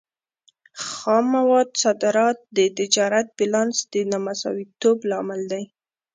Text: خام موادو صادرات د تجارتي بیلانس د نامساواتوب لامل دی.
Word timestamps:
خام 0.87 1.25
موادو 1.35 1.77
صادرات 1.83 2.37
د 2.57 2.59
تجارتي 2.77 3.31
بیلانس 3.37 3.75
د 3.93 3.95
نامساواتوب 4.11 4.97
لامل 5.09 5.41
دی. 5.51 5.63